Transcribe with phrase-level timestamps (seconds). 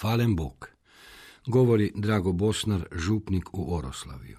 [0.00, 0.68] Falen Bog,
[1.46, 4.38] govori Drago Bosnar, župnik u Oroslaviju.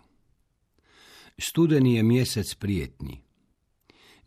[1.37, 3.21] Studeni je mjesec prijetnji.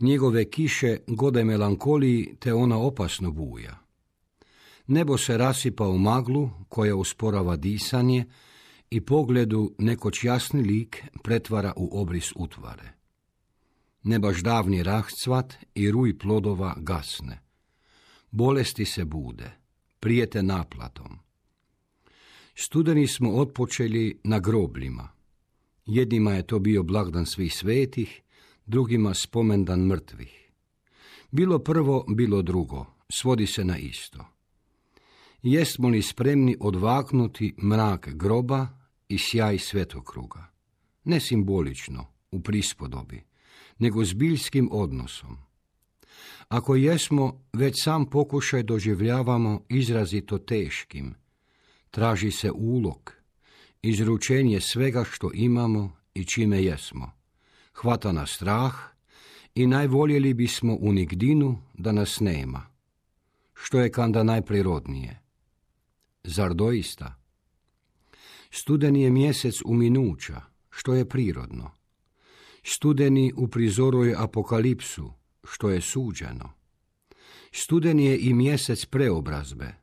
[0.00, 3.78] Njegove kiše gode melankoliji te ona opasno buja.
[4.86, 8.24] Nebo se rasipa u maglu koja usporava disanje
[8.90, 12.92] i pogledu nekoć jasni lik pretvara u obris utvare.
[14.02, 17.42] Nebaš davni rahcvat i ruj plodova gasne.
[18.30, 19.50] Bolesti se bude,
[20.00, 21.21] prijete naplatom.
[22.54, 25.08] Studeni smo otpočeli na grobljima.
[25.86, 28.22] Jednima je to bio blagdan svih svetih,
[28.66, 30.50] drugima spomendan mrtvih.
[31.30, 34.26] Bilo prvo, bilo drugo, svodi se na isto.
[35.42, 38.66] Jesmo li spremni odvaknuti mrak groba
[39.08, 40.52] i sjaj svetokruga?
[41.04, 43.22] Ne simbolično, u prispodobi,
[43.78, 45.36] nego zbiljskim odnosom.
[46.48, 51.14] Ako jesmo, već sam pokušaj doživljavamo izrazito teškim,
[51.92, 53.12] traži se ulog,
[53.82, 57.10] izručenje svega što imamo i čime jesmo.
[57.74, 58.74] Hvata nas strah
[59.54, 62.62] i najvoljeli bismo u nigdinu da nas nema.
[63.54, 65.20] Što je kanda najprirodnije?
[66.24, 67.14] Zar doista?
[68.50, 70.40] Studeni je mjesec uminuća,
[70.70, 71.70] što je prirodno.
[72.62, 75.12] Studeni u prizoru je apokalipsu,
[75.44, 76.52] što je suđeno.
[77.52, 79.81] Studeni je i mjesec preobrazbe,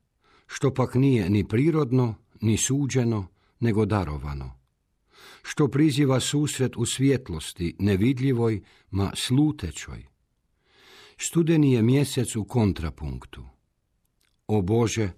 [0.50, 3.28] što pak nije ni prirodno, ni suđeno,
[3.60, 4.60] nego darovano.
[5.44, 10.06] Što priziva susret u svjetlosti, nevidljivoj, ma slutećoj.
[11.18, 13.46] Studeni je mjesec u kontrapunktu.
[14.48, 15.12] O Bože,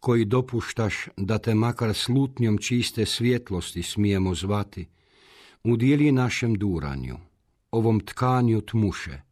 [0.00, 4.88] koji dopuštaš da te makar slutnjom čiste svjetlosti smijemo zvati,
[5.64, 7.16] udjeli našem duranju,
[7.70, 9.29] ovom tkanju tmuše,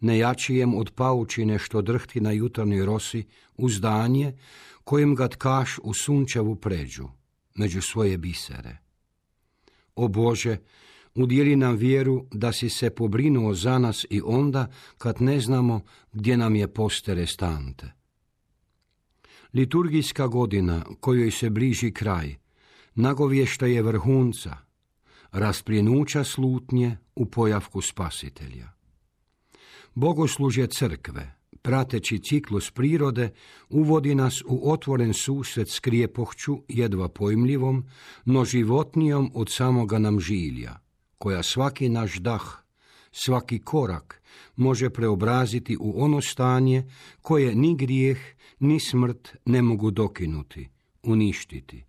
[0.00, 3.24] nejačijem od paučine što drhti na jutarnjoj rosi,
[3.56, 4.32] uzdanje
[4.84, 7.08] kojem ga tkaš u sunčevu pređu,
[7.54, 8.78] među svoje bisere.
[9.94, 10.58] O Bože,
[11.14, 15.80] udjeli nam vjeru da si se pobrinuo za nas i onda kad ne znamo
[16.12, 17.92] gdje nam je postere stante.
[19.54, 22.34] Liturgijska godina kojoj se bliži kraj,
[22.94, 24.56] nagovješta je vrhunca,
[25.32, 28.75] raspljenuća slutnje u pojavku spasitelja.
[29.96, 33.30] Bogoslužje crkve, prateći ciklus prirode,
[33.68, 37.84] uvodi nas u otvoren susret s krijepohću, jedva pojmljivom,
[38.24, 40.76] no životnijom od samoga nam žilja,
[41.18, 42.56] koja svaki naš dah,
[43.12, 44.22] svaki korak
[44.56, 46.90] može preobraziti u ono stanje
[47.22, 48.18] koje ni grijeh,
[48.60, 50.68] ni smrt ne mogu dokinuti,
[51.02, 51.85] uništiti.